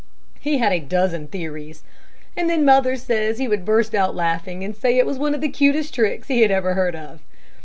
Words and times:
He 0.39 0.57
had 0.57 0.73
a 0.73 0.79
dozen 0.79 1.27
theories, 1.27 1.83
and 2.35 2.49
then 2.49 2.65
mother 2.65 2.95
says 2.95 3.37
he 3.37 3.47
would 3.47 3.63
burst 3.63 3.93
out 3.93 4.15
laughing, 4.15 4.63
and 4.63 4.75
say 4.75 4.97
it 4.97 5.05
was 5.05 5.19
one 5.19 5.35
of 5.35 5.41
the 5.41 5.47
cutest 5.47 5.93
tricks 5.93 6.27
that 6.27 6.33
he 6.33 6.41
had 6.41 6.49
ever 6.49 6.73
heard 6.73 6.95
of. 6.95 7.21